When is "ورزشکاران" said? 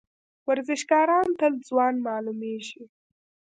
0.49-1.27